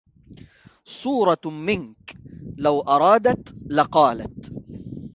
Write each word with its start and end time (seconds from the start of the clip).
صورة 0.85 1.41
منك 1.49 2.13
لو 2.57 2.79
أرادت 2.81 3.55
لقالت 3.73 4.51